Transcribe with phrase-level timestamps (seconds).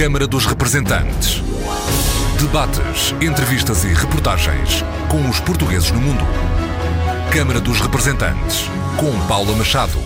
[0.00, 1.42] Câmara dos Representantes.
[2.40, 6.24] Debates, entrevistas e reportagens com os portugueses no mundo.
[7.30, 8.64] Câmara dos Representantes,
[8.96, 9.98] com Paula Machado.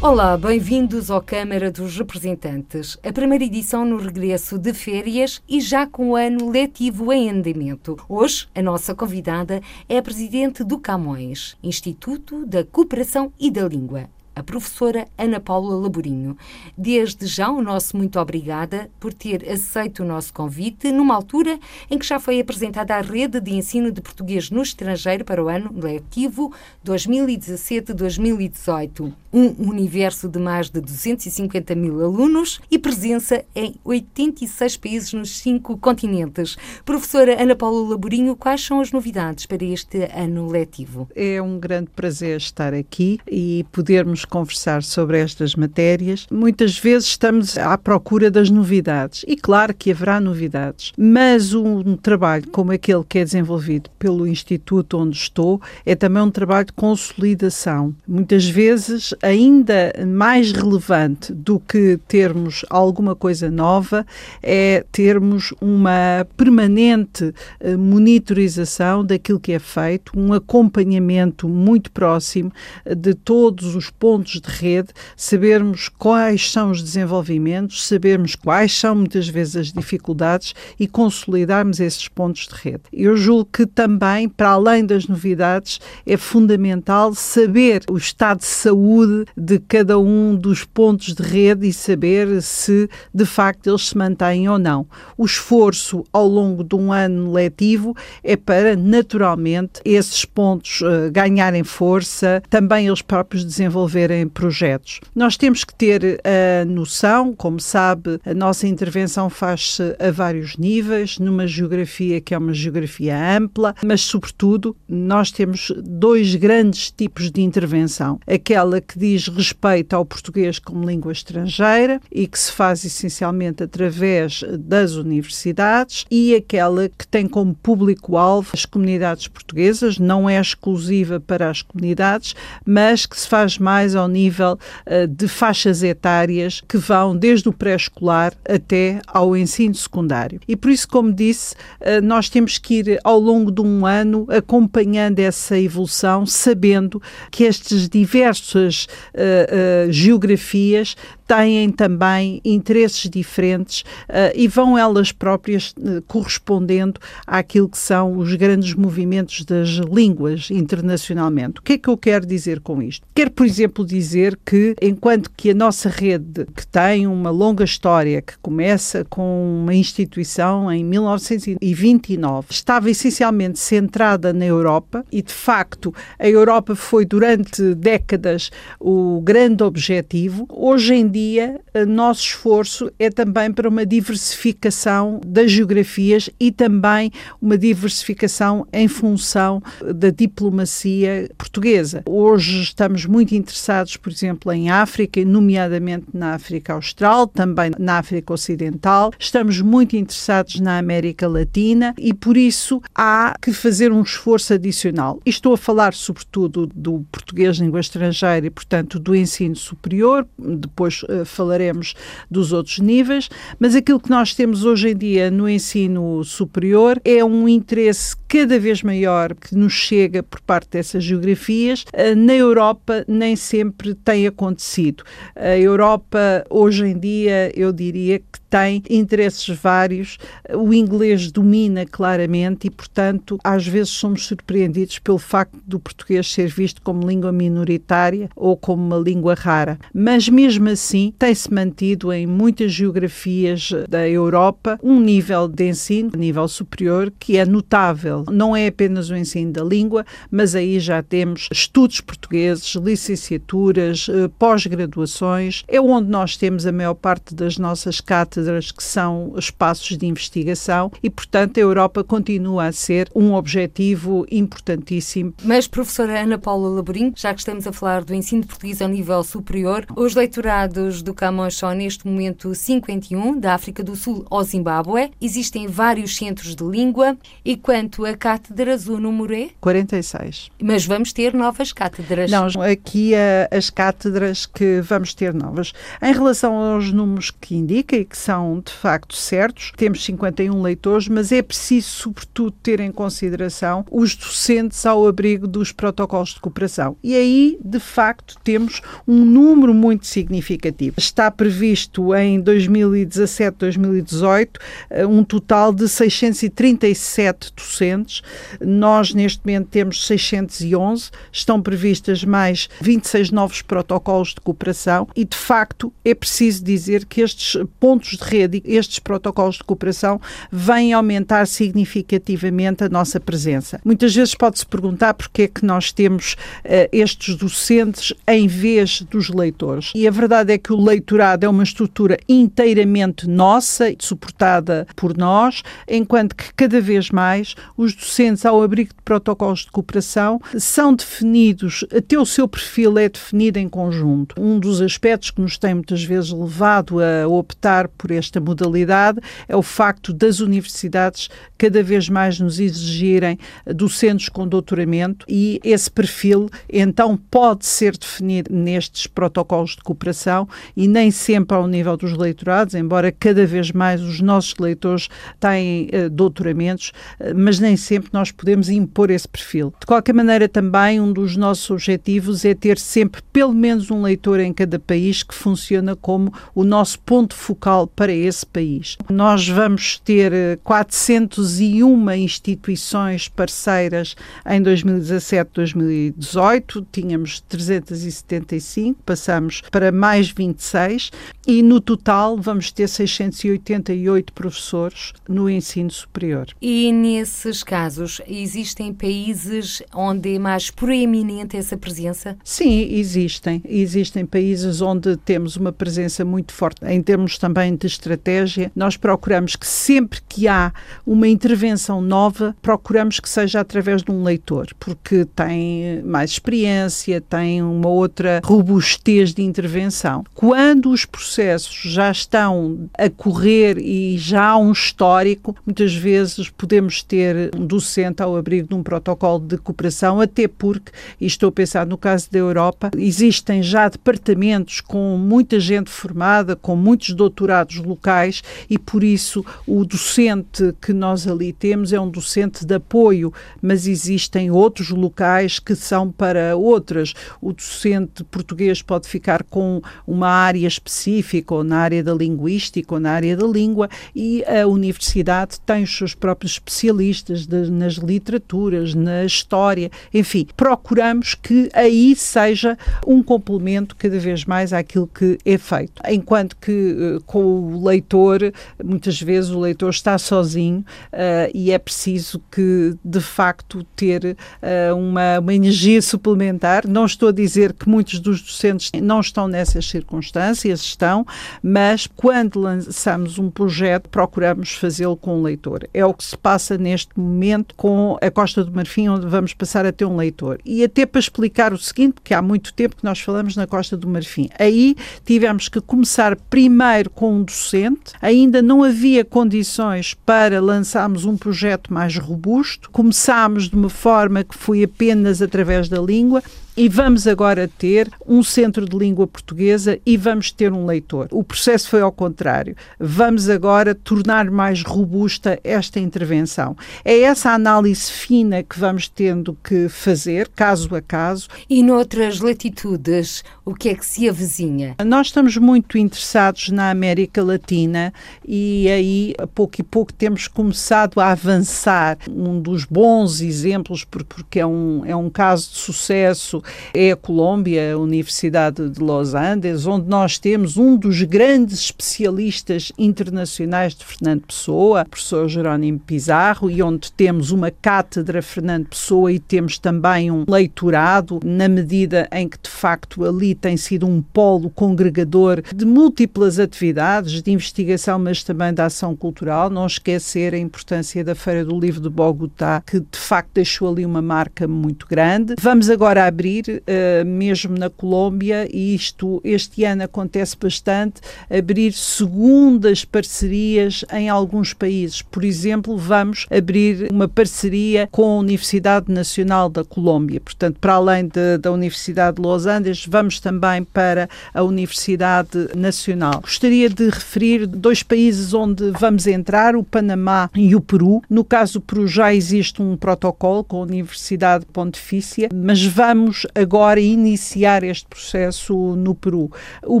[0.00, 5.88] Olá, bem-vindos ao Câmara dos Representantes, a primeira edição no regresso de férias e já
[5.88, 7.96] com o ano letivo em andamento.
[8.08, 14.08] Hoje, a nossa convidada é a presidente do Camões, Instituto da Cooperação e da Língua,
[14.42, 16.36] a professora Ana Paula Laborinho.
[16.76, 21.96] Desde já, o nosso muito obrigada por ter aceito o nosso convite, numa altura em
[21.96, 25.70] que já foi apresentada a rede de ensino de português no estrangeiro para o ano
[25.72, 26.52] letivo
[26.84, 29.12] 2017-2018.
[29.32, 35.78] Um universo de mais de 250 mil alunos e presença em 86 países nos cinco
[35.78, 36.58] continentes.
[36.84, 41.08] Professora Ana Paula Laborinho, quais são as novidades para este ano letivo?
[41.14, 46.26] É um grande prazer estar aqui e podermos conversar sobre estas matérias.
[46.30, 52.48] Muitas vezes estamos à procura das novidades e claro que haverá novidades, mas um trabalho
[52.48, 57.94] como aquele que é desenvolvido pelo Instituto onde estou é também um trabalho de consolidação.
[58.08, 64.06] Muitas vezes ainda mais relevante do que termos alguma coisa nova
[64.42, 72.50] é termos uma permanente eh, monitorização daquilo que é feito, um acompanhamento muito próximo
[72.86, 78.78] eh, de todos os pontos pontos de rede, sabermos quais são os desenvolvimentos, sabermos quais
[78.78, 82.82] são muitas vezes as dificuldades e consolidarmos esses pontos de rede.
[82.92, 89.24] Eu julgo que também, para além das novidades, é fundamental saber o estado de saúde
[89.34, 94.46] de cada um dos pontos de rede e saber se de facto eles se mantêm
[94.46, 94.86] ou não.
[95.16, 101.64] O esforço ao longo de um ano letivo é para, naturalmente, esses pontos uh, ganharem
[101.64, 105.00] força, também eles próprios desenvolverem desenvolverem projetos.
[105.14, 111.18] Nós temos que ter a noção, como sabe, a nossa intervenção faz-se a vários níveis,
[111.18, 117.42] numa geografia que é uma geografia ampla, mas, sobretudo, nós temos dois grandes tipos de
[117.42, 118.18] intervenção.
[118.26, 124.42] Aquela que diz respeito ao português como língua estrangeira e que se faz essencialmente através
[124.58, 131.50] das universidades, e aquela que tem como público-alvo as comunidades portuguesas, não é exclusiva para
[131.50, 132.34] as comunidades,
[132.66, 137.48] mas que se faz mais mais ao nível uh, de faixas etárias que vão desde
[137.48, 140.40] o pré-escolar até ao ensino secundário.
[140.48, 144.26] E por isso, como disse, uh, nós temos que ir ao longo de um ano
[144.28, 147.00] acompanhando essa evolução, sabendo
[147.30, 150.96] que estas diversas uh, geografias
[151.26, 158.34] têm também interesses diferentes uh, e vão elas próprias uh, correspondendo àquilo que são os
[158.34, 161.60] grandes movimentos das línguas internacionalmente.
[161.60, 163.06] O que é que eu quero dizer com isto?
[163.14, 168.22] Quero, por exemplo, dizer que enquanto que a nossa rede, que tem uma longa história,
[168.22, 175.94] que começa com uma instituição em 1929, estava essencialmente centrada na Europa e, de facto,
[176.18, 180.46] a Europa foi durante décadas o grande objetivo.
[180.48, 187.58] Hoje em dia, nosso esforço é também para uma diversificação das geografias e também uma
[187.58, 189.62] diversificação em função
[189.94, 192.02] da diplomacia portuguesa.
[192.08, 198.32] Hoje estamos muito interessados, por exemplo, em África, nomeadamente na África Austral, também na África
[198.32, 199.12] Ocidental.
[199.18, 205.20] Estamos muito interessados na América Latina e, por isso, há que fazer um esforço adicional.
[205.26, 211.01] E estou a falar, sobretudo, do português língua estrangeira e, portanto, do ensino superior, depois
[211.04, 211.94] uh, falaremos
[212.30, 217.24] dos outros níveis, mas aquilo que nós temos hoje em dia no ensino superior é
[217.24, 221.84] um interesse cada vez maior que nos chega por parte dessas geografias.
[221.92, 225.04] Uh, na Europa nem sempre tem acontecido.
[225.34, 230.18] A Europa hoje em dia eu diria que tem interesses vários,
[230.54, 236.48] o inglês domina claramente e, portanto, às vezes somos surpreendidos pelo facto do português ser
[236.48, 239.78] visto como língua minoritária ou como uma língua rara.
[239.94, 246.46] Mas mesmo assim, tem-se mantido em muitas geografias da Europa um nível de ensino, nível
[246.46, 248.26] superior, que é notável.
[248.30, 254.28] Não é apenas o ensino da língua, mas aí já temos estudos portugueses, licenciaturas, eh,
[254.38, 255.64] pós-graduações.
[255.66, 260.06] É onde nós temos a maior parte das nossas cátedras cátedras que são espaços de
[260.06, 265.34] investigação e, portanto, a Europa continua a ser um objetivo importantíssimo.
[265.44, 269.22] Mas, professora Ana Paula Laborim, já que estamos a falar do ensino português ao nível
[269.22, 275.10] superior, os leitorados do Camões são neste momento 51, da África do Sul ao Zimbábue.
[275.20, 279.50] Existem vários centros de língua e quanto a cátedras, o número é?
[279.60, 280.50] 46.
[280.60, 282.30] Mas vamos ter novas cátedras?
[282.30, 285.72] Não, aqui a, as cátedras que vamos ter novas.
[286.02, 288.31] Em relação aos números que indica e que são
[288.64, 294.86] de facto certos, temos 51 leitores, mas é preciso, sobretudo, ter em consideração os docentes
[294.86, 296.96] ao abrigo dos protocolos de cooperação.
[297.02, 300.94] E aí, de facto, temos um número muito significativo.
[300.98, 308.22] Está previsto em 2017, 2018, eh, um total de 637 docentes.
[308.60, 311.10] Nós, neste momento, temos 611.
[311.30, 317.20] Estão previstas mais 26 novos protocolos de cooperação e, de facto, é preciso dizer que
[317.20, 320.20] estes pontos de rede, estes protocolos de cooperação,
[320.50, 323.80] vêm aumentar significativamente a nossa presença.
[323.84, 326.34] Muitas vezes pode-se perguntar porque é que nós temos
[326.64, 329.90] uh, estes docentes em vez dos leitores.
[329.94, 335.62] E a verdade é que o leitorado é uma estrutura inteiramente nossa, suportada por nós,
[335.88, 341.84] enquanto que cada vez mais os docentes, ao abrigo de protocolos de cooperação, são definidos,
[341.94, 344.40] até o seu perfil é definido em conjunto.
[344.40, 349.56] Um dos aspectos que nos tem muitas vezes levado a optar por esta modalidade é
[349.56, 351.28] o facto das universidades
[351.58, 358.52] cada vez mais nos exigirem docentes com doutoramento e esse perfil então pode ser definido
[358.54, 364.00] nestes protocolos de cooperação e nem sempre ao nível dos leitorados, embora cada vez mais
[364.00, 365.08] os nossos leitores
[365.38, 369.72] têm uh, doutoramentos, uh, mas nem sempre nós podemos impor esse perfil.
[369.80, 374.40] De qualquer maneira, também um dos nossos objetivos é ter sempre pelo menos um leitor
[374.40, 378.96] em cada país que funciona como o nosso ponto focal para esse país.
[379.10, 384.16] Nós vamos ter 401 eh, instituições parceiras
[384.46, 391.10] em 2017, 2018, tínhamos 375, passamos para mais 26
[391.46, 396.46] e no total vamos ter 688 professores no ensino superior.
[396.60, 402.36] E nesses casos, existem países onde é mais proeminente essa presença?
[402.44, 403.62] Sim, existem.
[403.64, 408.70] Existem países onde temos uma presença muito forte em termos também de estratégia.
[408.74, 410.72] Nós procuramos que sempre que há
[411.06, 417.62] uma intervenção nova, procuramos que seja através de um leitor, porque tem mais experiência, tem
[417.62, 420.24] uma outra robustez de intervenção.
[420.34, 427.02] Quando os processos já estão a correr e já há um histórico, muitas vezes podemos
[427.02, 431.52] ter um docente ao abrigo de um protocolo de cooperação, até porque, e estou a
[431.52, 437.71] pensar no caso da Europa, existem já departamentos com muita gente formada, com muitos doutorados
[437.76, 443.32] locais e por isso o docente que nós ali temos é um docente de apoio,
[443.60, 447.14] mas existem outros locais que são para outras.
[447.40, 453.00] O docente português pode ficar com uma área específica, ou na área da linguística, ou
[453.00, 458.94] na área da língua, e a universidade tem os seus próprios especialistas de, nas literaturas,
[458.94, 462.76] na história, enfim, procuramos que aí seja
[463.06, 466.02] um complemento cada vez mais àquilo que é feito.
[466.08, 471.78] Enquanto que eh, com o leitor, muitas vezes o leitor está sozinho uh, e é
[471.78, 476.86] preciso que, de facto, ter uh, uma, uma energia suplementar.
[476.86, 481.26] Não estou a dizer que muitos dos docentes não estão nessas circunstâncias, estão,
[481.62, 485.88] mas quando lançamos um projeto, procuramos fazê-lo com o leitor.
[485.92, 489.86] É o que se passa neste momento com a Costa do Marfim, onde vamos passar
[489.86, 490.58] a ter um leitor.
[490.64, 493.96] E até para explicar o seguinte, porque há muito tempo que nós falamos na Costa
[493.96, 494.48] do Marfim.
[494.58, 501.36] Aí tivemos que começar primeiro com um docente, ainda não havia condições para lançarmos um
[501.36, 502.90] projeto mais robusto.
[502.90, 506.42] Começámos de uma forma que foi apenas através da língua
[506.76, 511.28] e vamos agora ter um centro de língua portuguesa e vamos ter um leitor.
[511.30, 512.74] O processo foi ao contrário.
[512.98, 516.76] Vamos agora tornar mais robusta esta intervenção.
[517.04, 521.48] É essa análise fina que vamos tendo que fazer, caso a caso.
[521.68, 524.96] E noutras latitudes, o que é que se avizinha?
[525.04, 528.14] Nós estamos muito interessados na América Latina
[528.46, 532.16] e aí, a pouco e pouco, temos começado a avançar.
[532.30, 536.61] Um dos bons exemplos, porque é um, é um caso de sucesso
[536.94, 542.92] é a Colômbia, a Universidade de Los Andes, onde nós temos um dos grandes especialistas
[542.98, 549.32] internacionais de Fernando Pessoa, o professor Jerónimo Pizarro, e onde temos uma cátedra Fernando Pessoa
[549.32, 554.20] e temos também um leitorado, na medida em que, de facto, ali tem sido um
[554.20, 559.70] polo congregador de múltiplas atividades de investigação, mas também da ação cultural.
[559.70, 564.04] Não esquecer a importância da Feira do Livro de Bogotá, que de facto deixou ali
[564.04, 565.54] uma marca muito grande.
[565.60, 571.92] Vamos agora abrir abrir, uh, mesmo na Colômbia, e isto este ano acontece bastante, abrir
[571.92, 575.22] segundas parcerias em alguns países.
[575.22, 580.40] Por exemplo, vamos abrir uma parceria com a Universidade Nacional da Colômbia.
[580.40, 586.40] Portanto, para além de, da Universidade de Los Angeles, vamos também para a Universidade Nacional.
[586.42, 591.22] Gostaria de referir dois países onde vamos entrar, o Panamá e o Peru.
[591.28, 597.00] No caso do Peru já existe um protocolo com a Universidade Pontifícia, mas vamos agora
[597.00, 599.50] iniciar este processo no Peru.
[599.84, 600.00] O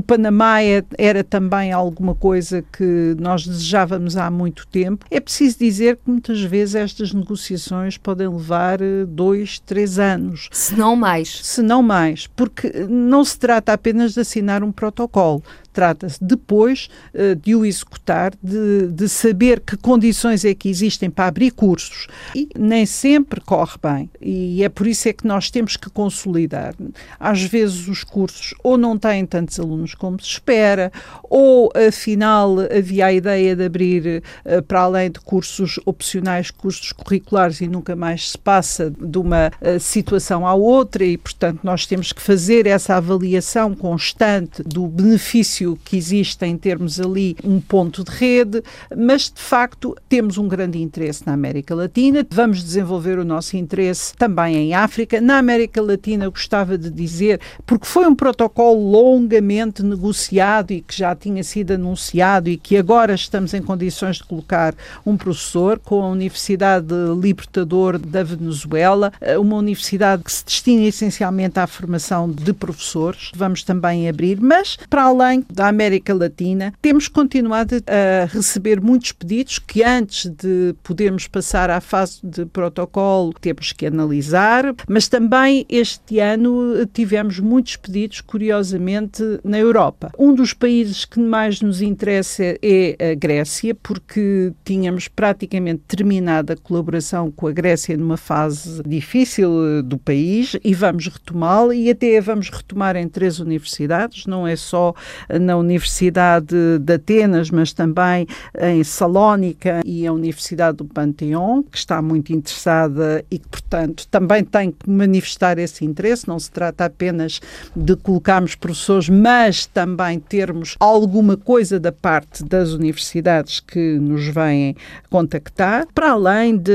[0.00, 5.06] Panamá é, era também alguma coisa que nós desejávamos há muito tempo.
[5.10, 10.48] É preciso dizer que muitas vezes estas negociações podem levar eh, dois, três anos.
[10.52, 11.40] Se não mais.
[11.42, 15.42] Se não mais, porque não se trata apenas de assinar um protocolo.
[15.72, 21.26] Trata-se depois uh, de o executar, de, de, saber que condições é que existem para
[21.26, 22.06] abrir cursos.
[22.34, 24.10] E nem sempre corre bem.
[24.20, 26.74] E é por isso é que nós temos que consolidar.
[27.18, 30.92] Às vezes os cursos ou não têm tantos alunos como se espera,
[31.24, 37.60] ou afinal havia a ideia de abrir uh, para além de cursos opcionais, cursos curriculares
[37.60, 42.12] e nunca mais se passa de uma uh, situação à outra e, portanto, nós temos
[42.12, 48.10] que fazer essa avaliação constante do benefício que existe em termos ali um ponto de
[48.10, 48.62] rede,
[48.96, 54.14] mas de facto temos um grande interesse na América Latina, vamos desenvolver o nosso interesse
[54.16, 55.20] também em África.
[55.20, 61.14] Na América Latina, gostava de dizer, porque foi um protocolo longamente negociado e que já
[61.14, 66.08] tinha sido anunciado e que agora estamos em condições de colocar um professor com a
[66.08, 73.30] Universidade Libertador da Venezuela, uma universidade que se destina essencialmente à formação de professores.
[73.34, 79.58] Vamos também abrir, mas para além da América Latina, temos continuado a receber muitos pedidos
[79.58, 86.18] que antes de podermos passar à fase de protocolo temos que analisar, mas também este
[86.18, 90.10] ano tivemos muitos pedidos, curiosamente, na Europa.
[90.18, 96.56] Um dos países que mais nos interessa é a Grécia, porque tínhamos praticamente terminado a
[96.56, 102.48] colaboração com a Grécia numa fase difícil do país e vamos retomá-la e até vamos
[102.48, 104.94] retomar em três universidades, não é só
[105.42, 108.26] na Universidade de Atenas, mas também
[108.60, 114.44] em Salónica e a Universidade do Panteão, que está muito interessada e que, portanto, também
[114.44, 116.28] tem que manifestar esse interesse.
[116.28, 117.40] Não se trata apenas
[117.74, 124.76] de colocarmos professores, mas também termos alguma coisa da parte das universidades que nos vêm
[125.10, 126.72] contactar, para além de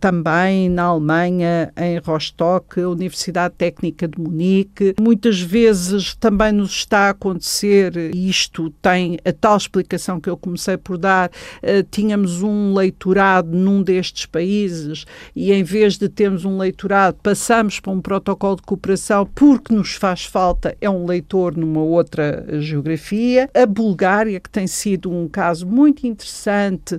[0.00, 4.94] também na Alemanha, em Rostock, a Universidade Técnica de Munique.
[5.00, 10.36] Muitas vezes também nos está a acontecer e isto tem a tal explicação que eu
[10.36, 15.04] comecei por dar, uh, tínhamos um leitorado num destes países
[15.34, 19.94] e em vez de termos um leitorado, passamos para um protocolo de cooperação porque nos
[19.94, 23.48] faz falta é um leitor numa outra geografia.
[23.54, 26.98] A Bulgária, que tem sido um caso muito interessante,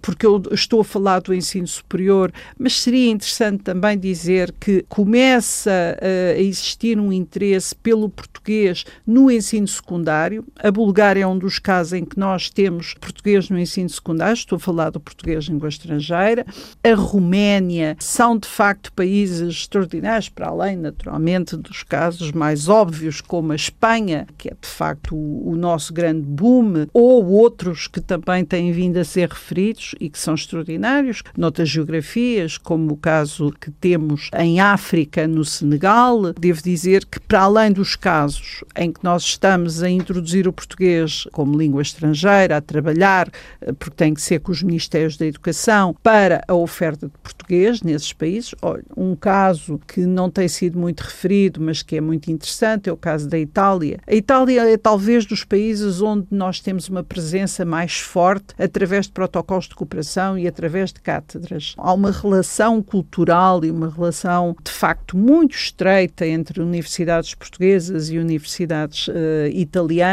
[0.00, 5.96] porque eu estou a falar do ensino superior, mas seria interessante também dizer que começa
[6.00, 10.44] a existir um interesse pelo português no ensino secundário secundário.
[10.58, 14.56] A Bulgária é um dos casos em que nós temos português no ensino secundário, estou
[14.56, 16.46] a falar do português língua estrangeira.
[16.82, 23.52] A Roménia são, de facto, países extraordinários, para além, naturalmente, dos casos mais óbvios, como
[23.52, 28.44] a Espanha, que é, de facto, o, o nosso grande boom, ou outros que também
[28.44, 33.70] têm vindo a ser referidos e que são extraordinários, noutras geografias, como o caso que
[33.70, 36.32] temos em África, no Senegal.
[36.38, 40.52] Devo dizer que, para além dos casos em que nós estamos a introduzir introduzir o
[40.52, 43.28] português como língua estrangeira, a trabalhar,
[43.60, 47.82] eh, porque tem que ser com os Ministérios da Educação, para a oferta de português
[47.82, 48.54] nesses países.
[48.62, 52.92] Olha, um caso que não tem sido muito referido, mas que é muito interessante, é
[52.92, 53.98] o caso da Itália.
[54.06, 59.12] A Itália é talvez dos países onde nós temos uma presença mais forte através de
[59.12, 61.74] protocolos de cooperação e através de cátedras.
[61.76, 68.18] Há uma relação cultural e uma relação, de facto, muito estreita entre universidades portuguesas e
[68.18, 69.12] universidades uh,
[69.52, 70.03] italianas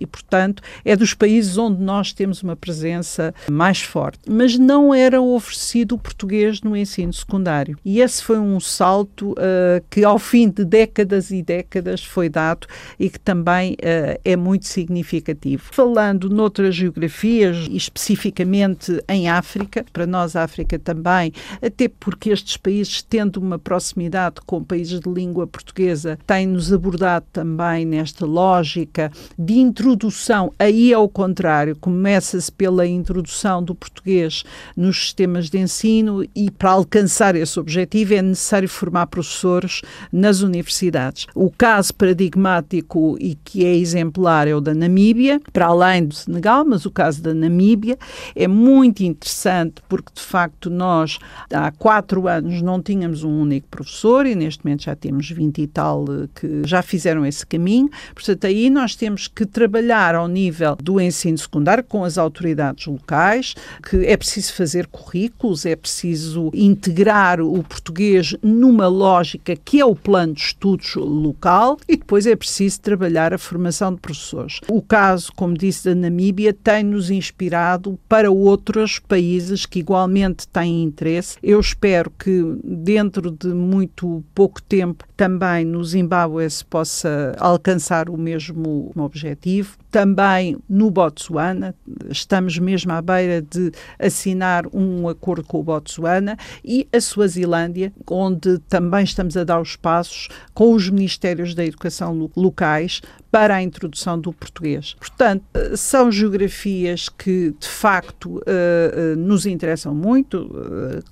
[0.00, 4.20] e, portanto, é dos países onde nós temos uma presença mais forte.
[4.28, 7.76] Mas não era oferecido o português no ensino secundário.
[7.84, 12.66] E esse foi um salto uh, que, ao fim de décadas e décadas, foi dado
[12.98, 15.62] e que também uh, é muito significativo.
[15.72, 23.38] Falando noutras geografias, especificamente em África, para nós África também, até porque estes países, tendo
[23.38, 30.92] uma proximidade com países de língua portuguesa, têm-nos abordado também nesta lógica de introdução, aí
[30.92, 34.44] é o contrário, começa-se pela introdução do português
[34.76, 39.80] nos sistemas de ensino e para alcançar esse objetivo é necessário formar professores
[40.12, 41.26] nas universidades.
[41.34, 46.62] O caso paradigmático e que é exemplar é o da Namíbia, para além do Senegal,
[46.66, 47.96] mas o caso da Namíbia
[48.36, 51.18] é muito interessante porque de facto nós
[51.50, 55.66] há quatro anos não tínhamos um único professor e neste momento já temos 20 e
[55.66, 57.88] tal eh, que já fizeram esse caminho.
[58.14, 63.54] Portanto, aí nós temos que trabalhar ao nível do ensino secundário com as autoridades locais,
[63.88, 69.94] que é preciso fazer currículos, é preciso integrar o português numa lógica que é o
[69.94, 74.60] plano de estudos local e depois é preciso trabalhar a formação de professores.
[74.68, 81.36] O caso, como disse, da Namíbia tem-nos inspirado para outros países que igualmente têm interesse.
[81.42, 88.16] Eu espero que dentro de muito pouco tempo também no Zimbábue se possa alcançar o
[88.16, 91.74] mesmo objetivo objetivo também no Botsuana,
[92.08, 98.58] estamos mesmo à beira de assinar um acordo com o Botsuana e a Suazilândia, onde
[98.68, 104.18] também estamos a dar os passos com os Ministérios da Educação locais para a introdução
[104.18, 104.96] do português.
[104.98, 105.44] Portanto,
[105.76, 110.50] são geografias que de facto uh, uh, nos interessam muito.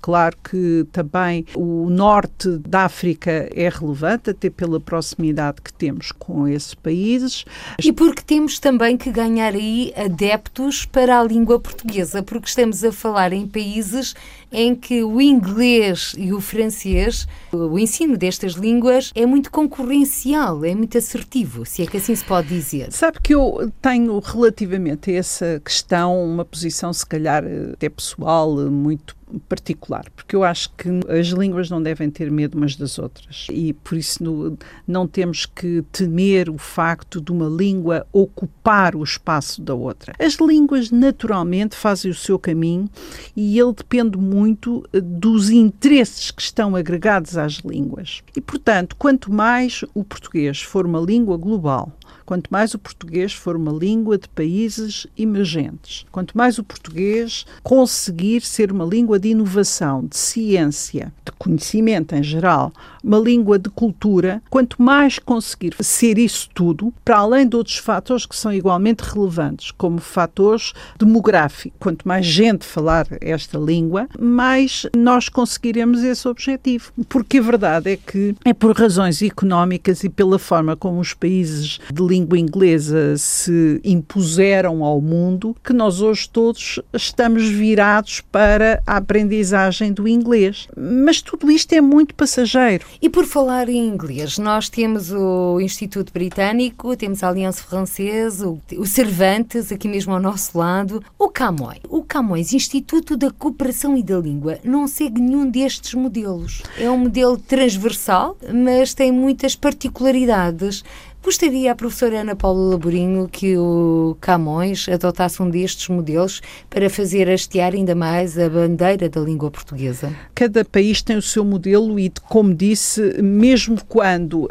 [0.01, 6.47] Claro que também o norte da África é relevante, até pela proximidade que temos com
[6.47, 7.45] esses países.
[7.81, 12.91] E porque temos também que ganhar aí adeptos para a língua portuguesa, porque estamos a
[12.91, 14.15] falar em países
[14.51, 20.73] em que o inglês e o francês, o ensino destas línguas é muito concorrencial, é
[20.73, 22.91] muito assertivo, se é que assim se pode dizer.
[22.91, 29.19] Sabe que eu tenho relativamente a essa questão uma posição se calhar até pessoal muito
[29.47, 33.73] particular, porque eu acho que as línguas não devem ter medo umas das outras e
[33.73, 39.61] por isso no, não temos que temer o facto de uma língua ocupar o espaço
[39.61, 40.13] da outra.
[40.19, 42.89] As línguas naturalmente fazem o seu caminho
[43.35, 48.21] e ele depende muito eh, dos interesses que estão agregados às línguas.
[48.35, 51.91] E portanto, quanto mais o português for uma língua global,
[52.29, 58.41] quanto mais o português for uma língua de países emergentes, quanto mais o português conseguir
[58.41, 62.71] ser uma língua de inovação, de ciência, de conhecimento em geral,
[63.03, 68.27] uma língua de cultura, quanto mais conseguir ser isso tudo, para além de outros fatores
[68.27, 75.29] que são igualmente relevantes, como fatores demográficos, quanto mais gente falar esta língua, mais nós
[75.29, 76.91] conseguiremos esse objetivo.
[77.07, 81.79] Porque a verdade é que é por razões económicas e pela forma como os países
[81.91, 88.81] de língua língua inglesa se impuseram ao mundo, que nós hoje todos estamos virados para
[88.85, 90.67] a aprendizagem do inglês.
[90.77, 92.85] Mas tudo isto é muito passageiro.
[93.01, 98.85] E por falar em inglês, nós temos o Instituto Britânico, temos a Aliança Francesa, o
[98.85, 101.79] Cervantes, aqui mesmo ao nosso lado, o Camões.
[101.87, 106.63] O Camões, Instituto da Cooperação e da Língua, não segue nenhum destes modelos.
[106.77, 110.83] É um modelo transversal, mas tem muitas particularidades.
[111.29, 117.29] Gostaria a professora Ana Paula Laborinho que o Camões adotasse um destes modelos para fazer
[117.29, 120.11] hastear ainda mais a bandeira da língua portuguesa?
[120.33, 124.49] Cada país tem o seu modelo e, como disse, mesmo quando uh,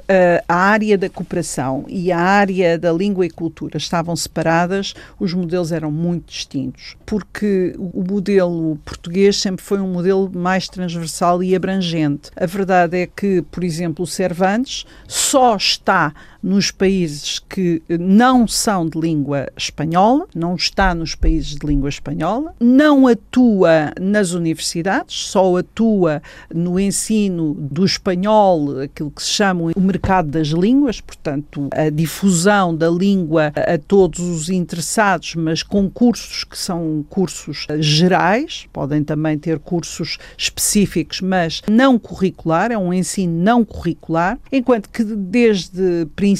[0.48, 5.72] a área da cooperação e a área da língua e cultura estavam separadas, os modelos
[5.72, 12.30] eram muito distintos, porque o modelo português sempre foi um modelo mais transversal e abrangente.
[12.36, 18.88] A verdade é que, por exemplo, o Cervantes só está nos países que não são
[18.88, 25.57] de língua espanhola, não está nos países de língua espanhola, não atua nas universidades, só
[25.57, 26.22] atua
[26.55, 32.74] no ensino do espanhol, aquilo que se chama o mercado das línguas, portanto, a difusão
[32.74, 39.38] da língua a todos os interessados, mas com cursos que são cursos gerais, podem também
[39.38, 46.38] ter cursos específicos, mas não curricular, é um ensino não curricular, enquanto que desde princípio,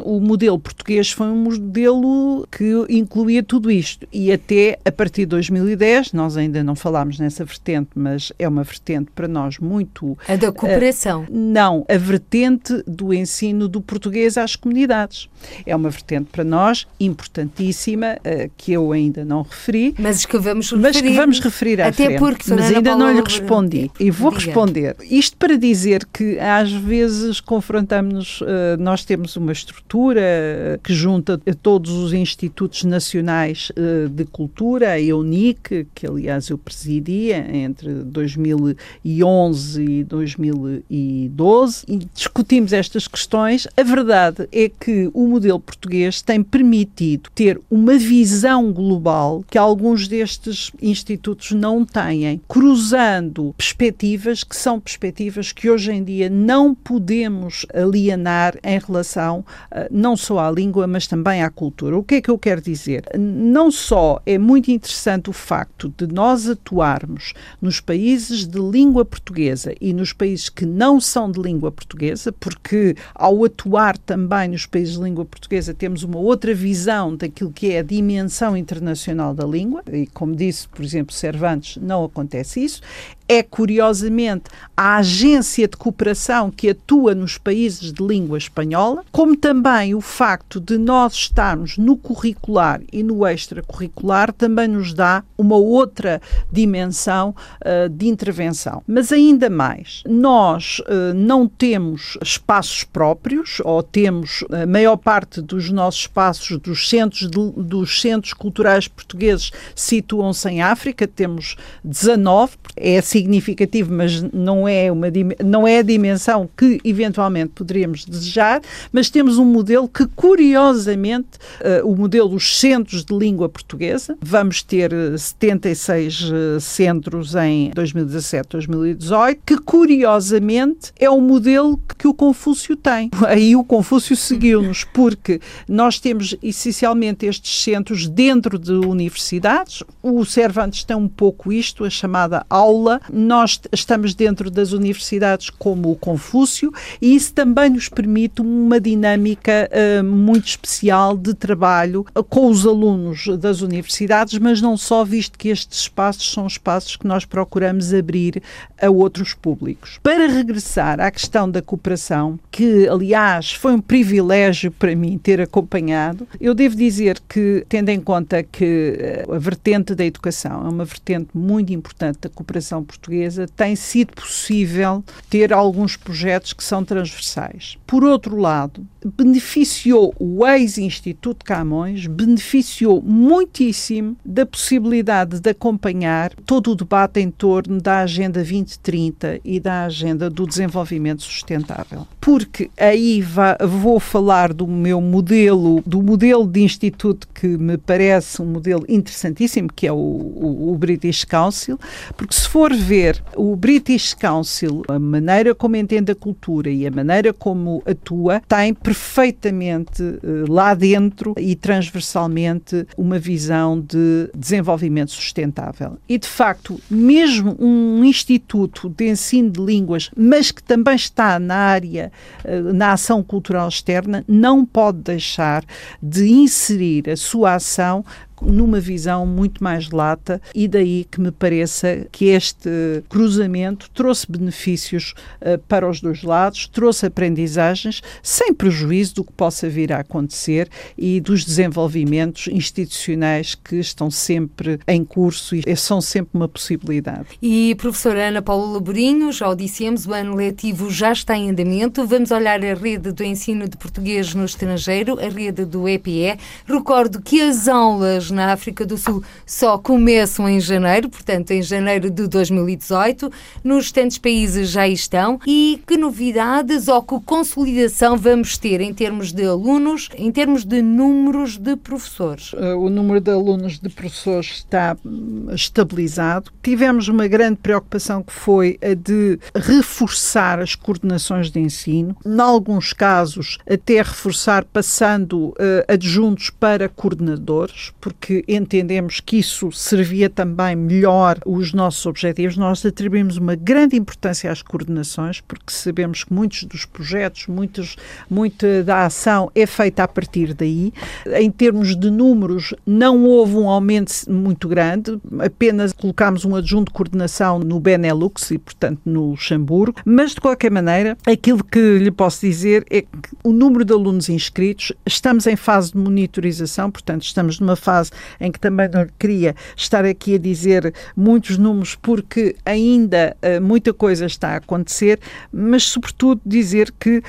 [0.00, 4.06] o modelo português foi um modelo que incluía tudo isto.
[4.12, 8.62] E até a partir de 2010, nós ainda não falámos nessa vertente, mas é uma
[8.62, 10.16] vertente para nós muito.
[10.28, 11.22] A da cooperação.
[11.22, 15.28] Uh, não, a vertente do ensino do português às comunidades.
[15.66, 19.94] É uma vertente para nós importantíssima, uh, que eu ainda não referi.
[19.98, 20.82] Mas que vamos referir.
[20.82, 22.18] Mas que vamos referir à Até frente.
[22.18, 23.90] porque, mas ainda não lhe respondi.
[23.98, 24.44] E vou Diga.
[24.44, 24.96] responder.
[25.02, 28.46] Isto para dizer que às vezes confrontamos-nos, uh,
[28.78, 33.70] nós temos temos uma estrutura que junta todos os institutos nacionais
[34.10, 43.06] de cultura, a EUNIC, que aliás eu presidia entre 2011 e 2012, e discutimos estas
[43.06, 43.68] questões.
[43.76, 50.08] A verdade é que o modelo português tem permitido ter uma visão global que alguns
[50.08, 57.64] destes institutos não têm, cruzando perspectivas que são perspectivas que hoje em dia não podemos
[57.72, 59.44] alienar em relação uh,
[59.90, 61.96] não só à língua, mas também à cultura.
[61.96, 63.04] O que é que eu quero dizer?
[63.18, 69.74] Não só é muito interessante o facto de nós atuarmos nos países de língua portuguesa
[69.80, 74.94] e nos países que não são de língua portuguesa, porque ao atuar também nos países
[74.94, 79.82] de língua portuguesa temos uma outra visão daquilo que é a dimensão internacional da língua,
[79.92, 82.80] e como disse, por exemplo, Cervantes, não acontece isso
[83.28, 84.44] é, curiosamente,
[84.76, 90.60] a agência de cooperação que atua nos países de língua espanhola, como também o facto
[90.60, 97.88] de nós estarmos no curricular e no extracurricular também nos dá uma outra dimensão uh,
[97.88, 98.82] de intervenção.
[98.86, 105.70] Mas ainda mais, nós uh, não temos espaços próprios, ou temos a maior parte dos
[105.70, 112.98] nossos espaços dos centros, de, dos centros culturais portugueses situam-se em África, temos 19, é
[112.98, 115.06] assim significativo, mas não é, uma,
[115.44, 121.28] não é a dimensão que eventualmente poderíamos desejar, mas temos um modelo que, curiosamente,
[121.60, 127.70] uh, o modelo dos centros de língua portuguesa, vamos ter 76 uh, eh, centros em
[127.74, 133.10] 2017, 2018, que curiosamente é o modelo que o Confúcio tem.
[133.26, 140.84] Aí o Confúcio seguiu-nos, porque nós temos essencialmente estes centros dentro de universidades, o Cervantes
[140.84, 146.72] tem um pouco isto, a chamada aula, nós estamos dentro das universidades como o Confúcio
[147.00, 153.26] e isso também nos permite uma dinâmica uh, muito especial de trabalho com os alunos
[153.38, 158.42] das universidades, mas não só, visto que estes espaços são espaços que nós procuramos abrir
[158.80, 159.98] a outros públicos.
[160.02, 166.26] Para regressar à questão da cooperação, que aliás foi um privilégio para mim ter acompanhado,
[166.40, 170.84] eu devo dizer que, tendo em conta que eh, a vertente da educação é uma
[170.84, 177.78] vertente muito importante da cooperação portuguesa, tem sido possível ter alguns projetos que são transversais.
[177.86, 186.74] Por outro lado, beneficiou o ex-Instituto Camões, beneficiou muitíssimo da possibilidade de acompanhar todo o
[186.74, 192.06] debate em torno da Agenda 2030 e da Agenda do Desenvolvimento Sustentável.
[192.20, 193.22] Porque aí
[193.68, 199.68] vou falar do meu modelo, do modelo de instituto que me parece um modelo interessantíssimo,
[199.74, 201.78] que é o, o, o British Council,
[202.16, 206.90] porque se for ver o British Council, a maneira como entende a cultura e a
[206.90, 215.96] maneira como atua, tem perfeitamente uh, lá dentro e transversalmente uma visão de desenvolvimento sustentável.
[216.08, 221.54] E, de facto, mesmo um instituto de ensino de línguas, mas que também está na
[221.54, 222.10] área,
[222.44, 225.64] uh, na ação cultural externa, não pode deixar
[226.02, 228.04] de inserir a sua ação
[228.46, 232.70] numa visão muito mais lata e daí que me pareça que este
[233.08, 239.68] cruzamento trouxe benefícios uh, para os dois lados, trouxe aprendizagens sem prejuízo do que possa
[239.68, 246.30] vir a acontecer e dos desenvolvimentos institucionais que estão sempre em curso e são sempre
[246.34, 247.26] uma possibilidade.
[247.40, 252.06] E professora Ana Paula Laborinho, já o dissemos, o ano letivo já está em andamento.
[252.06, 256.38] Vamos olhar a rede do ensino de português no estrangeiro, a rede do EPE.
[256.66, 262.10] Recordo que as aulas na África do Sul só começam em janeiro, portanto, em janeiro
[262.10, 263.30] de 2018.
[263.62, 265.38] Nos restantes países já estão.
[265.46, 270.80] E que novidades ou que consolidação vamos ter em termos de alunos, em termos de
[270.80, 272.52] números de professores?
[272.56, 276.50] Eh, o número de alunos de professores está hum, estabilizado.
[276.62, 282.92] Tivemos uma grande preocupação que foi a de reforçar as coordenações de ensino, em alguns
[282.92, 285.54] casos até reforçar passando uh,
[285.88, 292.86] adjuntos para coordenadores, porque porque entendemos que isso servia também melhor os nossos objetivos, nós
[292.86, 297.96] atribuímos uma grande importância às coordenações, porque sabemos que muitos dos projetos, muitos,
[298.30, 300.92] muita da ação é feita a partir daí.
[301.34, 306.96] Em termos de números, não houve um aumento muito grande, apenas colocámos um adjunto de
[306.96, 312.46] coordenação no Benelux e, portanto, no Luxemburgo, mas de qualquer maneira, aquilo que lhe posso
[312.46, 313.08] dizer é que
[313.42, 318.10] o número de alunos inscritos, estamos em fase de monitorização, portanto, estamos numa fase fase
[318.40, 323.92] em que também não queria estar aqui a dizer muitos números, porque ainda uh, muita
[323.92, 325.20] coisa está a acontecer,
[325.52, 327.22] mas sobretudo dizer que uh,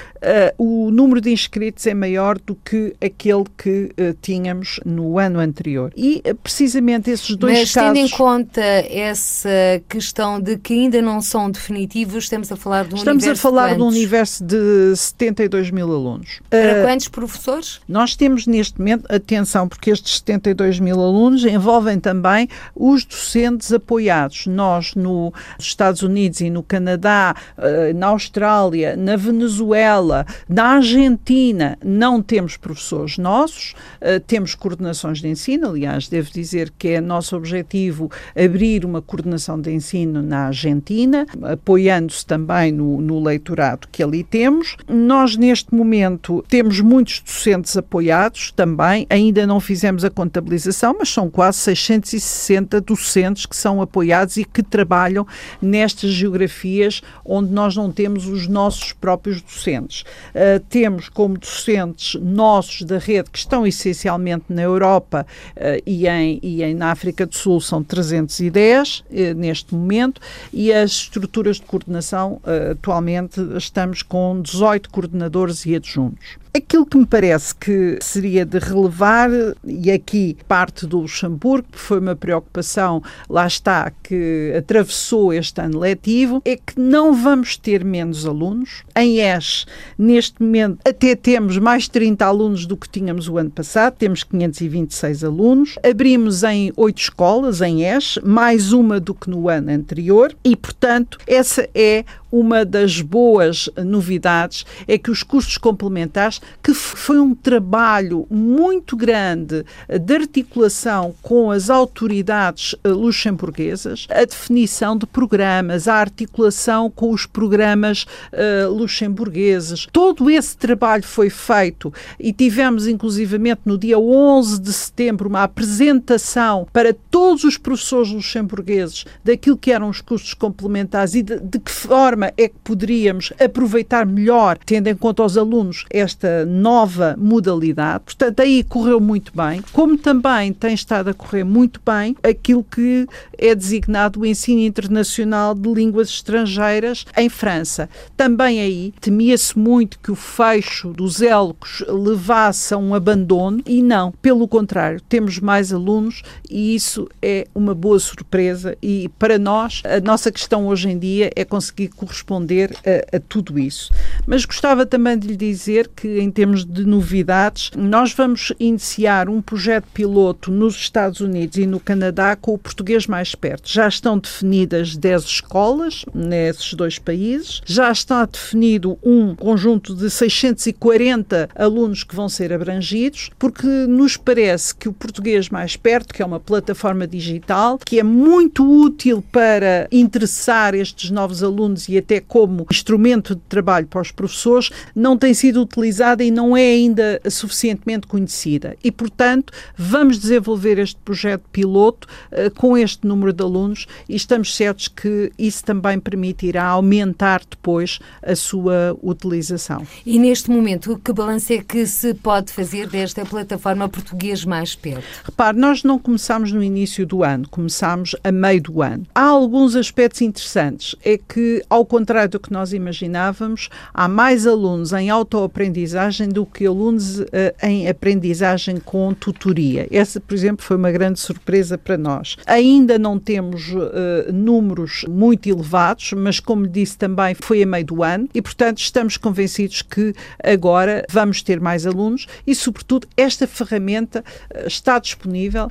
[0.57, 5.91] o número de inscritos é maior do que aquele que uh, tínhamos no ano anterior.
[5.95, 7.89] E precisamente esses dois mas, casos.
[7.89, 9.49] Mas tendo em conta essa
[9.88, 13.69] questão de que ainda não são definitivos, estamos a falar de um Estamos a falar
[13.69, 16.39] de, de um universo de 72 mil alunos.
[16.49, 17.81] Para quantos professores?
[17.88, 24.47] Nós temos neste momento, atenção, porque estes 72 mil alunos envolvem também os docentes apoiados.
[24.47, 32.21] Nós, nos Estados Unidos e no Canadá, eh, na Austrália, na Venezuela, na Argentina, não
[32.21, 35.69] temos professores nossos, eh, temos coordenações de ensino.
[35.69, 42.26] Aliás, devo dizer que é nosso objetivo abrir uma coordenação de ensino na Argentina, apoiando-se
[42.26, 44.76] também no, no leitorado que ali temos.
[44.88, 50.10] Nós, neste momento, temos muitos docentes apoiados também, ainda não fizemos a
[50.53, 55.25] contabilização, mas são quase 660 docentes que são apoiados e que trabalham
[55.61, 60.01] nestas geografias onde nós não temos os nossos próprios docentes.
[60.01, 66.39] Uh, temos como docentes nossos da rede que estão essencialmente na Europa uh, e, em,
[66.41, 69.03] e em, na África do Sul são 310 uh,
[69.35, 76.42] neste momento e as estruturas de coordenação atualmente estamos com 18 coordenadores e adjuntos.
[76.55, 79.27] Aquilo que me parece que seria de relevar,
[79.65, 85.79] e aqui parte do Luxemburgo, que foi uma preocupação, lá está, que atravessou este ano
[85.79, 88.83] letivo, é que não vamos ter menos alunos.
[88.95, 89.65] Em ES,
[89.97, 95.23] neste momento, até temos mais 30 alunos do que tínhamos o ano passado, temos 526
[95.23, 95.79] alunos.
[95.83, 101.17] Abrimos em oito escolas, em ES, mais uma do que no ano anterior, e, portanto,
[101.25, 108.26] essa é uma das boas novidades é que os cursos complementares, que foi um trabalho
[108.28, 116.89] muito grande de articulação com as autoridades eh, luxemburguesas, a definição de programas, a articulação
[116.89, 119.88] com os programas uh, luxemburgueses.
[119.91, 126.67] Todo esse trabalho foi feito e tivemos, inclusivamente, no dia 11 de setembro, uma apresentação
[126.74, 131.72] para todos os professores luxemburgueses daquilo que eram os cursos complementares e de, de que
[131.72, 138.03] forma forma é que poderíamos aproveitar melhor, tendo em conta os alunos, esta nova modalidade.
[138.05, 143.07] Portanto, aí correu muito bem, como também tem estado a correr muito bem aquilo que
[143.38, 147.89] é designado o ensino internacional de línguas estrangeiras em França.
[148.15, 154.12] Também aí temia-se muito que o fecho dos élocos levasse a um abandono e não,
[154.21, 159.99] pelo contrário, temos mais alunos e isso é uma boa surpresa e para nós a
[159.99, 163.91] nossa questão hoje em dia é conseguir corresponder a, a, tudo isso.
[164.26, 169.41] Mas gostava também de lhe dizer que, em termos de novidades, nós vamos iniciar um
[169.41, 173.69] projeto piloto nos Estados Unidos e no Canadá com o português mais perto.
[173.69, 181.49] Já estão definidas 10 escolas nesses dois países, já está definido um conjunto de 640
[181.56, 186.26] alunos que vão ser abrangidos, porque nos parece que o português mais perto, que é
[186.26, 192.67] uma plataforma digital, que é muito útil para interessar estes novos alunos e até como
[192.69, 198.05] instrumento de trabalho para os professores, não tem sido utilizada e não é ainda suficientemente
[198.05, 198.75] conhecida.
[198.83, 204.55] E, portanto, vamos desenvolver este projeto piloto uh, com este número de alunos e estamos
[204.55, 209.85] certos que isso também permitirá aumentar depois a sua utilização.
[210.05, 215.03] E neste momento, que balanço é que se pode fazer desta plataforma português mais perto?
[215.23, 219.05] Repare, nós não começámos no início do ano, começámos a meio do ano.
[219.15, 220.95] Há alguns aspectos interessantes.
[221.03, 226.65] É que, ao contrário do que nós imaginávamos, há mais alunos em autoaprendizagem do que
[226.65, 227.26] alunos uh,
[227.62, 229.88] em aprendizagem com tutoria.
[229.91, 232.38] Essa, por exemplo, foi uma grande surpresa para nós.
[232.46, 238.04] Ainda não temos uh, números muito elevados, mas, como disse também, foi a meio do
[238.04, 244.24] ano e, portanto, estamos convencidos que agora vamos ter mais alunos e, sobretudo, esta ferramenta
[244.54, 245.69] uh, está disponível,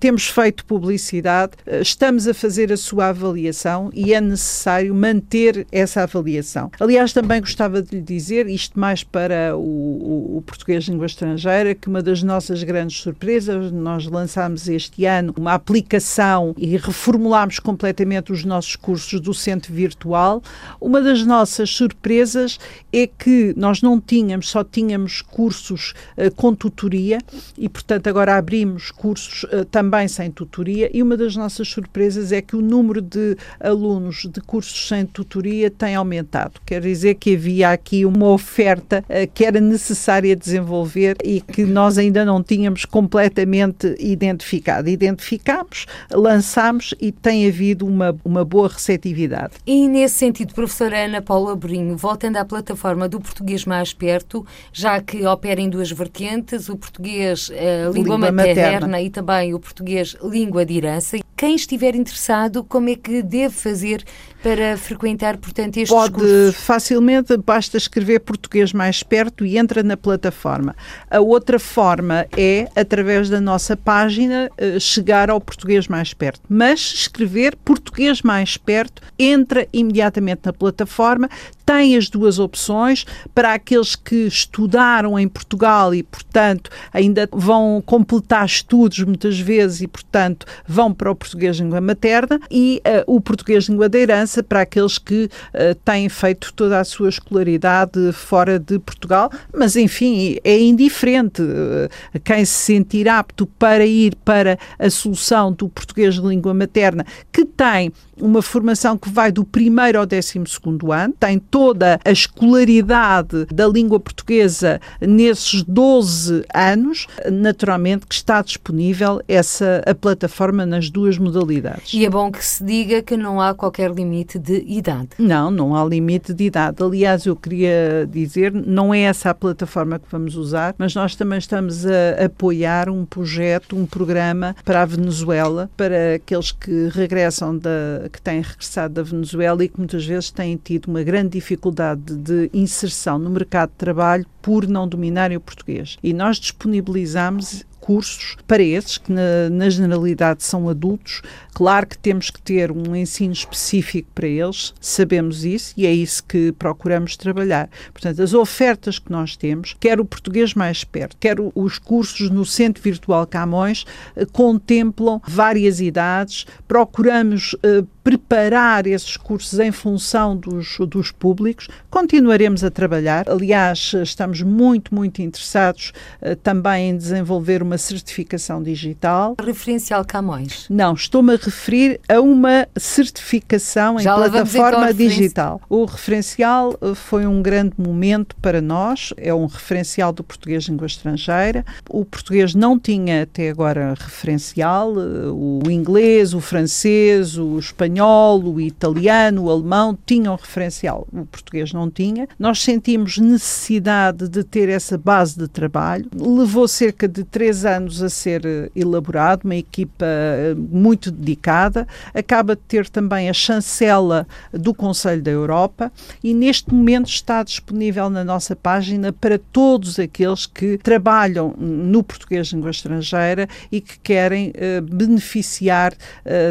[0.00, 6.70] temos feito publicidade, estamos a fazer a sua avaliação e é necessário manter essa avaliação.
[6.80, 11.06] Aliás, também gostava de lhe dizer, isto mais para o, o, o português de língua
[11.06, 17.58] estrangeira, que uma das nossas grandes surpresas, nós lançámos este ano uma aplicação e reformulámos
[17.58, 20.42] completamente os nossos cursos do centro virtual.
[20.80, 22.58] Uma das nossas surpresas
[22.92, 27.18] é que nós não tínhamos, só tínhamos cursos uh, com tutoria
[27.56, 32.40] e, portanto, agora abrimos cursos uh, também sem tutoria e uma das nossas surpresas é
[32.40, 36.60] que o número de alunos de cursos sem tutoria tem aumentado.
[36.66, 41.64] Quer dizer que havia havia aqui uma oferta uh, que era necessária desenvolver e que
[41.64, 44.88] nós ainda não tínhamos completamente identificado.
[44.88, 49.54] Identificámos, lançámos e tem havido uma, uma boa receptividade.
[49.66, 55.00] E nesse sentido, professora Ana Paula Brinho, voltando à plataforma do Português Mais Perto, já
[55.00, 59.60] que opera em duas vertentes, o português uh, língua, língua materna, materna e também o
[59.60, 64.02] português língua de herança, quem estiver interessado, como é que deve fazer
[64.42, 66.54] para frequentar, portanto, estes Pode cursos?
[66.56, 70.74] facilmente, basta escrever português mais perto e entra na plataforma.
[71.10, 76.40] A outra forma é, através da nossa página, eh, chegar ao português mais perto.
[76.48, 81.28] Mas escrever português mais perto, entra imediatamente na plataforma,
[81.64, 88.44] tem as duas opções para aqueles que estudaram em Portugal e, portanto, ainda vão completar
[88.44, 93.64] estudos muitas vezes e, portanto, vão para o português língua materna e uh, o português
[93.64, 98.78] língua da herança para aqueles que uh, têm feito toda a sua escolaridade fora de
[98.78, 101.42] Portugal, mas enfim, é indiferente.
[101.42, 101.88] Uh,
[102.22, 107.44] quem se sentir apto para ir para a solução do português de língua materna, que
[107.44, 113.46] tem uma formação que vai do primeiro ao décimo segundo ano, tem toda a escolaridade
[113.46, 121.16] da língua portuguesa nesses 12 anos, naturalmente que está disponível essa a plataforma nas duas
[121.16, 121.94] modalidades.
[121.94, 125.10] E é bom que se diga que não há qualquer limite de idade.
[125.16, 126.82] Não, não há limite de idade.
[126.82, 131.38] Aliás, eu queria dizer, não é essa a plataforma que vamos usar, mas nós também
[131.38, 138.08] estamos a apoiar um projeto, um programa para a Venezuela, para aqueles que regressam da
[138.12, 142.50] que têm regressado da Venezuela e que muitas vezes têm tido uma grande dificuldade de
[142.52, 145.98] inserção no mercado de trabalho por não dominarem o português.
[146.02, 151.20] E nós disponibilizamos cursos para esses, que na, na, generalidade são adultos.
[151.52, 156.24] Claro que temos que ter um ensino específico para eles, sabemos isso e é isso
[156.24, 157.68] que procuramos trabalhar.
[157.92, 162.46] Portanto, as ofertas que nós temos, quer o português mais perto, quer os cursos no
[162.46, 163.84] Centro Virtual Camões,
[164.16, 171.68] eh, contemplam várias idades, procuramos eh, preparar esses cursos em função dos, dos públicos.
[171.90, 173.28] Continuaremos a trabalhar.
[173.30, 179.34] Aliás, estamos muito, muito interessados uh, também em desenvolver uma certificação digital.
[179.42, 180.66] Referencial Camões?
[180.68, 185.62] Não, estou-me a referir a uma certificação Já em plataforma digital.
[185.70, 190.86] O referencial eh, foi um grande momento para nós, é um referencial do português língua
[190.86, 191.64] estrangeira.
[191.88, 198.42] O português não tinha até agora referencial, eh, o inglês, o francês, o espanhol espanhol,
[198.42, 202.28] o italiano, o alemão tinham referencial, o português não tinha.
[202.38, 206.06] Nós sentimos necessidade de ter essa base de trabalho.
[206.14, 211.86] Levou cerca de três anos a ser eh, elaborado, uma equipa eh, muito dedicada.
[212.12, 218.10] Acaba de ter também a chancela do Conselho da Europa e neste momento está disponível
[218.10, 224.50] na nossa página para todos aqueles que trabalham no português língua estrangeira e que querem
[224.50, 225.94] uh, beneficiar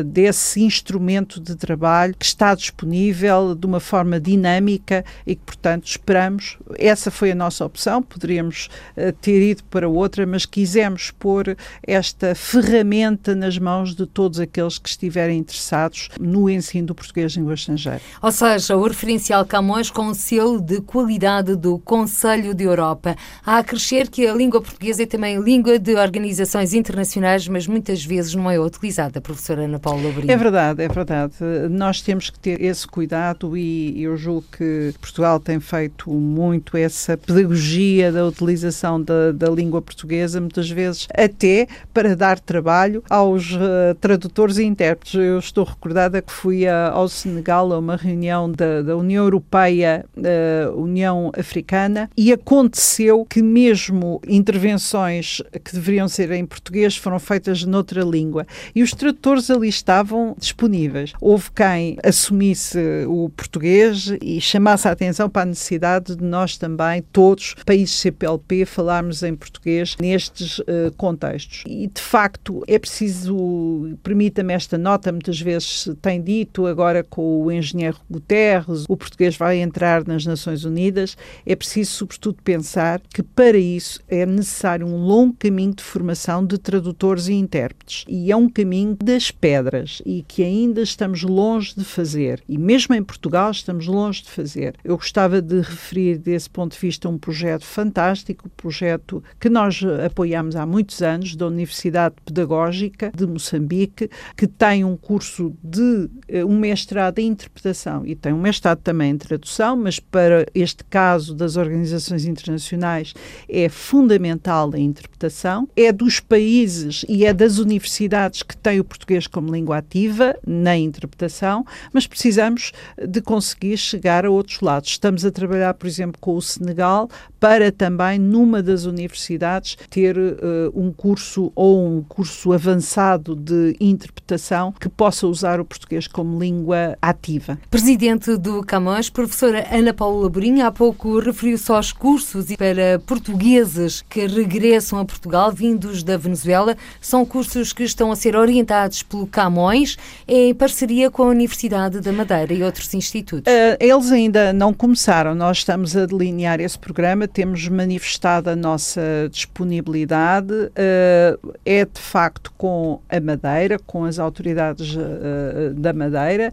[0.05, 6.57] desse instrumento de trabalho que está disponível de uma forma dinâmica e que, portanto, esperamos.
[6.77, 12.35] Essa foi a nossa opção, poderíamos uh, ter ido para outra, mas quisemos pôr esta
[12.35, 17.53] ferramenta nas mãos de todos aqueles que estiverem interessados no ensino do português de língua
[17.53, 18.01] estrangeira.
[18.21, 23.15] Ou seja, o referencial Camões com o selo de qualidade do Conselho de Europa.
[23.45, 28.03] Há a crescer que a língua portuguesa é também língua de organizações internacionais, mas muitas
[28.03, 30.31] vezes não é utilizada, professora Ana Paula Brito.
[30.31, 31.22] É verdade, é verdade
[31.69, 37.17] Nós temos que ter esse cuidado e eu julgo que Portugal tem feito muito essa
[37.17, 43.95] pedagogia da utilização da, da língua portuguesa, muitas vezes até para dar trabalho aos uh,
[43.99, 45.13] tradutores e intérpretes.
[45.15, 50.05] Eu estou recordada que fui a, ao Senegal a uma reunião da, da União Europeia,
[50.17, 57.63] uh, União Africana, e aconteceu que mesmo intervenções que deveriam ser em português foram feitas
[57.63, 58.45] noutra língua.
[58.75, 65.29] E os tradutores ali estavam disponíveis houve quem assumisse o português e chamasse a atenção
[65.29, 71.63] para a necessidade de nós também, todos, países CPLP, falarmos em português nestes uh, contextos.
[71.67, 77.51] E, de facto, é preciso, permita-me esta nota, muitas vezes tem dito, agora com o
[77.51, 83.57] engenheiro Guterres, o português vai entrar nas Nações Unidas, é preciso, sobretudo, pensar que para
[83.57, 88.05] isso é necessário um longo caminho de formação de tradutores e intérpretes.
[88.07, 92.41] E é um caminho das pedras e que ainda está estamos longe de fazer.
[92.47, 94.75] E mesmo em Portugal estamos longe de fazer.
[94.83, 99.81] Eu gostava de referir, desse ponto de vista, um projeto fantástico, um projeto que nós
[100.05, 106.47] apoiamos há muitos anos, da Universidade Pedagógica de Moçambique, que tem um curso de uh,
[106.47, 111.35] um mestrado em interpretação e tem um mestrado também em tradução, mas para este caso
[111.35, 113.13] das organizações internacionais
[113.49, 115.67] é fundamental a interpretação.
[115.75, 120.77] É dos países e é das universidades que têm o português como língua ativa na
[120.93, 124.91] interpretação, mas precisamos de conseguir chegar a outros lados.
[124.91, 130.71] Estamos a trabalhar, por exemplo, com o Senegal para também, numa das universidades, ter uh,
[130.73, 136.97] um curso ou um curso avançado de interpretação que possa usar o português como língua
[137.01, 137.59] ativa.
[137.69, 144.25] Presidente do Camões, professora Ana Paula Borinha, há pouco referiu-se aos cursos para portugueses que
[144.25, 146.77] regressam a Portugal vindos da Venezuela.
[147.01, 149.97] São cursos que estão a ser orientados pelo Camões
[150.27, 150.72] em parceria
[151.11, 153.51] com a Universidade da Madeira e outros institutos.
[153.51, 155.35] Uh, eles ainda não começaram.
[155.35, 159.01] Nós estamos a delinear esse programa, temos manifestado a nossa
[159.31, 160.53] disponibilidade.
[160.53, 166.51] Uh, é de facto com a Madeira, com as autoridades uh, da Madeira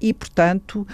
[0.00, 0.86] e, portanto,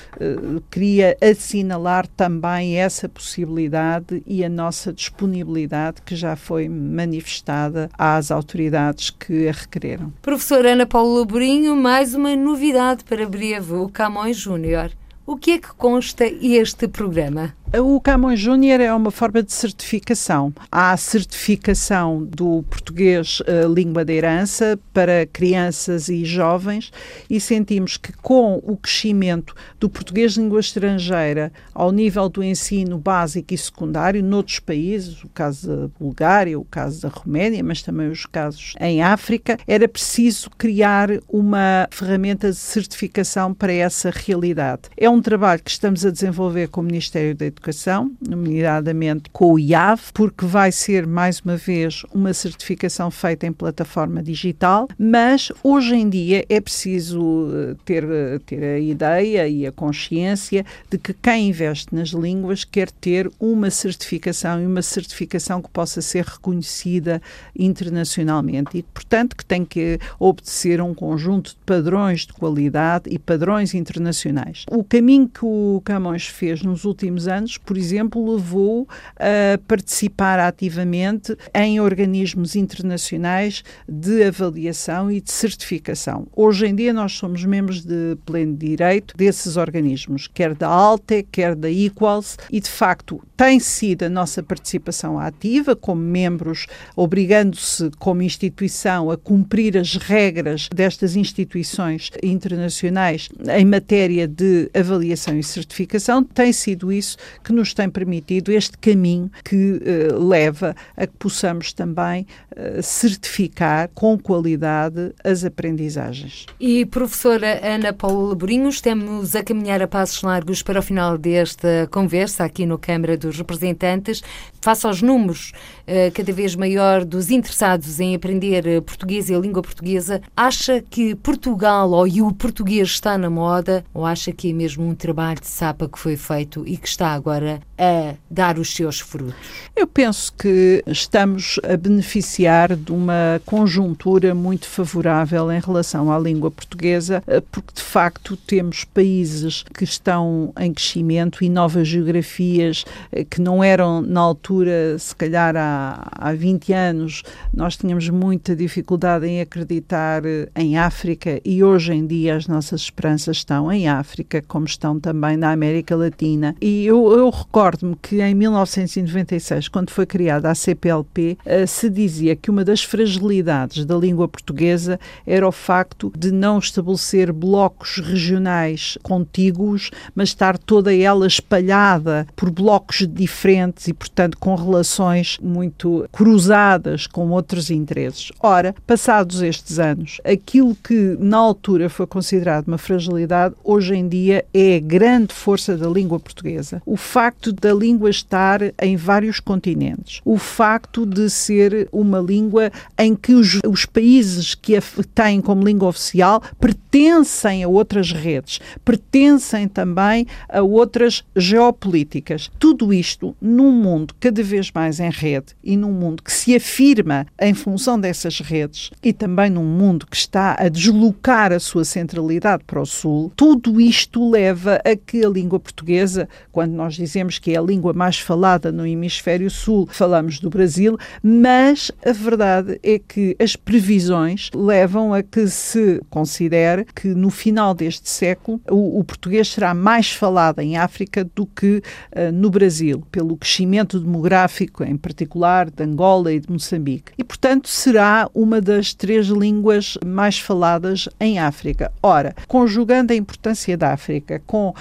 [0.70, 9.10] queria assinalar também essa possibilidade e a nossa disponibilidade que já foi manifestada às autoridades
[9.10, 10.12] que a requereram.
[10.22, 14.92] Professora Ana Paula Borinho, mais uma novidade para breve, o Camões Júnior.
[15.26, 17.56] O que é que consta este programa?
[17.74, 20.54] O Camões Júnior é uma forma de certificação.
[20.70, 26.92] Há a certificação do português uh, língua de herança para crianças e jovens
[27.28, 33.52] e sentimos que com o crescimento do português língua estrangeira ao nível do ensino básico
[33.52, 38.24] e secundário noutros países, o caso da Bulgária, o caso da Roménia, mas também os
[38.26, 44.82] casos em África, era preciso criar uma ferramenta de certificação para essa realidade.
[44.96, 49.58] É um trabalho que estamos a desenvolver com o Ministério da Educação, nomeadamente com o
[49.58, 55.94] IAV, porque vai ser, mais uma vez, uma certificação feita em plataforma digital, mas hoje
[55.94, 61.14] em dia é preciso eh, ter, eh, ter a ideia e a consciência de que
[61.14, 67.22] quem investe nas línguas quer ter uma certificação e uma certificação que possa ser reconhecida
[67.58, 73.18] internacionalmente e, portanto, que tem que obedecer a um conjunto de padrões de qualidade e
[73.18, 74.64] padrões internacionais.
[74.70, 80.40] O caminho que o Camões fez nos últimos anos anos, por exemplo, levou a participar
[80.40, 86.26] ativamente em organismos internacionais de avaliação e de certificação.
[86.34, 91.54] Hoje em dia nós somos membros de pleno direito desses organismos, quer da ALTE, quer
[91.54, 96.66] da Equals, e de facto tem sido a nossa participação ativa como membros,
[96.96, 105.42] obrigando-se como instituição a cumprir as regras destas instituições internacionais em matéria de avaliação e
[105.42, 111.14] certificação, tem sido isso que nos tem permitido este caminho que uh, leva a que
[111.18, 112.26] possamos também
[112.56, 116.46] uh, certificar com qualidade as aprendizagens.
[116.60, 121.88] E professora Ana Paula Borinho, estamos a caminhar a passos largos para o final desta
[121.90, 124.22] conversa aqui no Câmara dos Representantes.
[124.60, 129.62] Face aos números uh, cada vez maior dos interessados em aprender português e a língua
[129.62, 134.86] portuguesa, acha que Portugal ou o português está na moda ou acha que é mesmo
[134.86, 139.00] um trabalho de sapa que foi feito e que está agora a dar os seus
[139.00, 139.34] frutos?
[139.74, 146.50] Eu penso que estamos a beneficiar de uma conjuntura muito favorável em relação à língua
[146.50, 153.24] portuguesa, eh, porque de facto temos países que estão em crescimento e novas geografias eh,
[153.24, 157.22] que não eram na altura, se calhar há, há 20 anos,
[157.52, 162.82] nós tínhamos muita dificuldade em acreditar eh, em África e hoje em dia as nossas
[162.82, 166.54] esperanças estão em África, como estão também na América Latina.
[166.60, 172.36] E eu, eu recordo-me que em 1996, quando foi criada a CPLP, eh, se dizia
[172.36, 178.98] que uma das fragilidades da língua portuguesa era o facto de não estabelecer blocos regionais
[179.02, 187.06] contíguos, mas estar toda ela espalhada por blocos diferentes e, portanto, com relações muito cruzadas
[187.06, 188.32] com outros interesses.
[188.40, 194.44] Ora, passados estes anos, aquilo que na altura foi considerado uma fragilidade, hoje em dia
[194.52, 196.82] é a grande força da língua portuguesa.
[196.84, 203.14] O facto da língua estar em vários continentes, o facto de ser uma língua em
[203.14, 204.82] que os, os países que a
[205.14, 212.50] têm como língua oficial pertencem a outras redes, pertencem também a outras geopolíticas.
[212.58, 217.26] Tudo isto num mundo cada vez mais em rede e num mundo que se afirma
[217.40, 222.64] em função dessas redes e também num mundo que está a deslocar a sua centralidade
[222.66, 227.52] para o sul, tudo isto leva a que a língua portuguesa, quando nós dizemos que
[227.52, 232.98] é a língua mais falada no hemisfério sul, falamos do Brasil, mas a verdade é
[232.98, 239.04] que as previsões levam a que se considere que no final deste século o, o
[239.04, 244.96] português será mais falado em África do que uh, no Brasil, pelo crescimento demográfico, em
[244.96, 247.12] particular de Angola e de Moçambique.
[247.18, 251.92] E, portanto, será uma das três línguas mais faladas em África.
[252.02, 254.74] Ora, conjugando a importância da África com uh,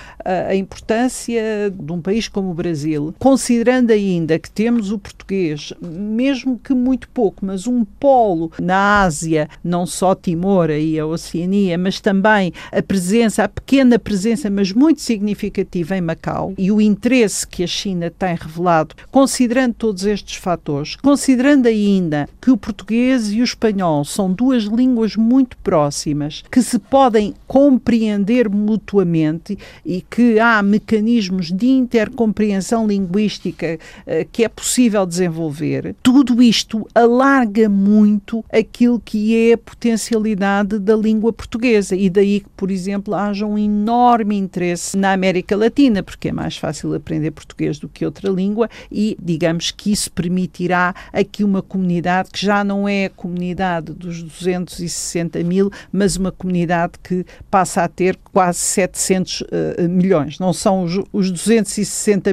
[0.48, 6.60] a importância de um país como o Brasil, considerando ainda que temos o português, mesmo
[6.64, 12.00] que muito pouco, mas um polo na Ásia, não só Timor e a Oceania, mas
[12.00, 17.64] também a presença, a pequena presença, mas muito significativa em Macau e o interesse que
[17.64, 23.44] a China tem revelado, considerando todos estes fatores, considerando ainda que o português e o
[23.44, 31.52] espanhol são duas línguas muito próximas, que se podem compreender mutuamente e que há mecanismos
[31.52, 39.54] de intercompreensão linguística uh, que é possível desenvolver, tudo isto alarga muito aquilo que é
[39.54, 45.14] a potencialidade da língua portuguesa e daí que, por exemplo, haja um enorme interesse na
[45.14, 49.92] América Latina, porque é mais fácil aprender português do que outra língua e digamos que
[49.92, 56.18] isso permitirá aqui uma comunidade que já não é a comunidade dos 260 mil, mas
[56.18, 60.40] uma comunidade que passa a ter quase 700 uh, eh, milhões.
[60.40, 61.75] Não são os, os 260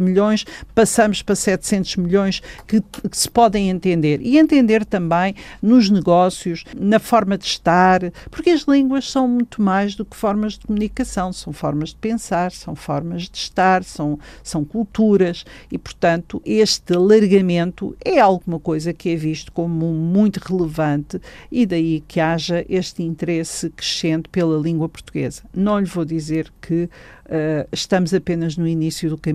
[0.00, 4.20] milhões, passamos para 700 milhões que, que se podem entender.
[4.22, 9.94] E entender também nos negócios, na forma de estar, porque as línguas são muito mais
[9.94, 14.64] do que formas de comunicação, são formas de pensar, são formas de estar, são, são
[14.64, 21.20] culturas e, portanto, este alargamento é alguma coisa que é visto como muito relevante
[21.50, 25.42] e daí que haja este interesse crescente pela língua portuguesa.
[25.54, 29.31] Não lhe vou dizer que uh, estamos apenas no início do caminho,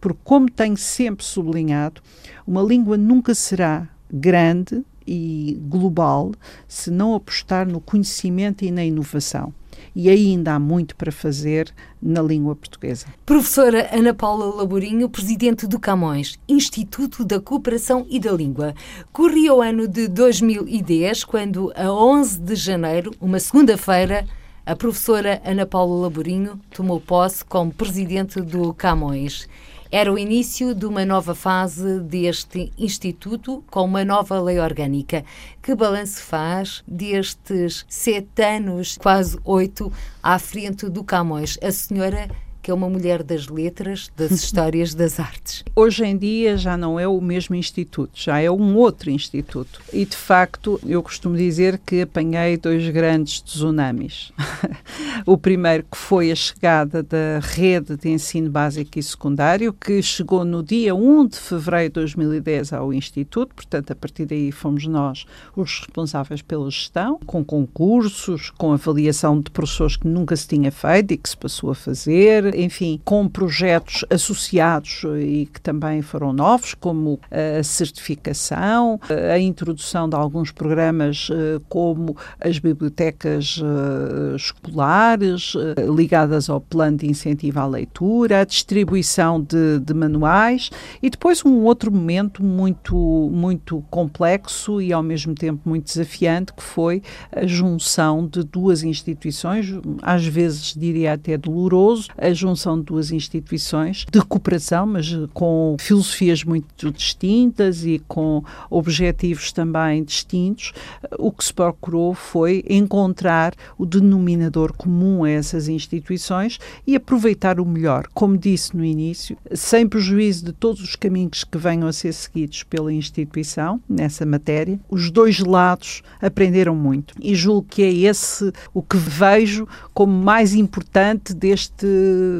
[0.00, 2.00] porque, como tenho sempre sublinhado,
[2.46, 6.32] uma língua nunca será grande e global
[6.66, 9.52] se não apostar no conhecimento e na inovação
[9.94, 13.06] e ainda há muito para fazer na língua portuguesa.
[13.24, 18.74] Professora Ana Paula Laborinho, presidente do Camões, Instituto da Cooperação e da Língua.
[19.12, 24.26] Corria o ano de 2010, quando, a 11 de janeiro, uma segunda-feira,
[24.68, 29.48] a professora Ana Paula Laborinho tomou posse como presidente do Camões.
[29.90, 35.24] Era o início de uma nova fase deste Instituto, com uma nova lei orgânica.
[35.62, 39.90] Que balanço faz destes sete anos, quase oito,
[40.22, 41.56] à frente do Camões?
[41.62, 42.28] A senhora
[42.68, 45.64] que é uma mulher das letras, das histórias, das artes.
[45.74, 49.80] Hoje em dia já não é o mesmo instituto, já é um outro instituto.
[49.90, 54.34] E de facto, eu costumo dizer que apanhei dois grandes tsunamis.
[55.24, 60.44] o primeiro que foi a chegada da rede de ensino básico e secundário, que chegou
[60.44, 65.24] no dia 1 de fevereiro de 2010 ao instituto, portanto, a partir daí fomos nós
[65.56, 71.14] os responsáveis pela gestão, com concursos, com avaliação de professores que nunca se tinha feito
[71.14, 76.74] e que se passou a fazer, enfim, com projetos associados e que também foram novos,
[76.74, 79.00] como a certificação,
[79.32, 86.98] a introdução de alguns programas eh, como as bibliotecas eh, escolares eh, ligadas ao plano
[86.98, 92.96] de incentivo à leitura, a distribuição de, de manuais e depois um outro momento muito,
[93.32, 99.66] muito complexo e ao mesmo tempo muito desafiante que foi a junção de duas instituições,
[100.02, 106.44] às vezes diria até doloroso, a junção de duas instituições de cooperação, mas com filosofias
[106.44, 110.72] muito distintas e com objetivos também distintos.
[111.18, 117.64] O que se procurou foi encontrar o denominador comum a essas instituições e aproveitar o
[117.64, 122.12] melhor, como disse no início, sem prejuízo de todos os caminhos que venham a ser
[122.12, 124.78] seguidos pela instituição nessa matéria.
[124.88, 130.54] Os dois lados aprenderam muito e julgo que é esse o que vejo como mais
[130.54, 131.86] importante deste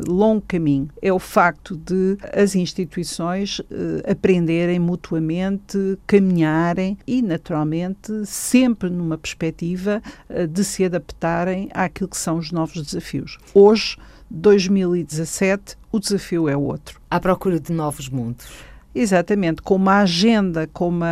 [0.07, 0.89] longo caminho.
[1.01, 10.03] É o facto de as instituições eh, aprenderem mutuamente, caminharem e, naturalmente, sempre numa perspectiva
[10.29, 13.39] eh, de se adaptarem àquilo que são os novos desafios.
[13.55, 13.97] Hoje,
[14.31, 17.01] 2017, o desafio é outro.
[17.11, 18.47] À procura de novos mundos.
[18.95, 21.09] Exatamente, com uma agenda como a,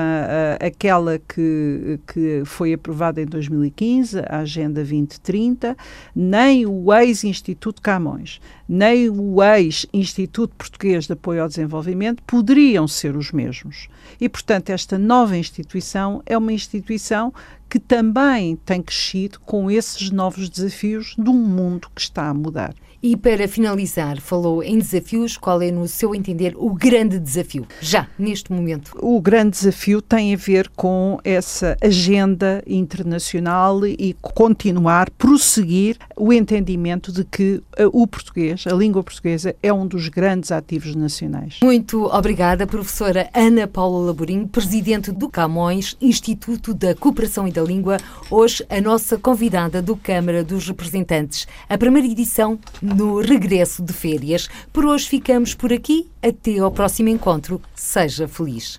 [0.60, 5.76] a, aquela que, que foi aprovada em 2015, a Agenda 2030,
[6.14, 13.30] nem o ex-Instituto Camões, nem o ex-Instituto Português de Apoio ao Desenvolvimento poderiam ser os
[13.30, 13.88] mesmos.
[14.18, 17.32] E, portanto, esta nova instituição é uma instituição
[17.68, 22.74] que também tem crescido com esses novos desafios de um mundo que está a mudar.
[23.08, 28.08] E para finalizar, falou em desafios, qual é, no seu entender, o grande desafio, já
[28.18, 28.98] neste momento?
[29.00, 37.12] O grande desafio tem a ver com essa agenda internacional e continuar, prosseguir o entendimento
[37.12, 41.60] de que eh, o português, a língua portuguesa, é um dos grandes ativos nacionais.
[41.62, 47.98] Muito obrigada, professora Ana Paula Laborinho, presidente do Camões, Instituto da Cooperação e da Língua,
[48.28, 51.46] hoje a nossa convidada do Câmara dos Representantes.
[51.68, 52.58] A primeira edição
[52.96, 54.48] no regresso de férias.
[54.72, 56.08] Por hoje ficamos por aqui.
[56.22, 57.60] Até ao próximo encontro.
[57.74, 58.76] Seja feliz.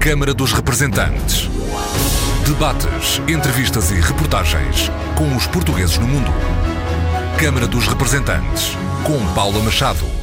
[0.00, 1.48] Câmara dos Representantes.
[2.44, 6.30] Debates, entrevistas e reportagens com os portugueses no mundo.
[7.38, 10.21] Câmara dos Representantes, com Paula Machado.